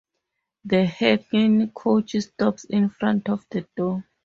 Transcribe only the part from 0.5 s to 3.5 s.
The hackney coach stops in front of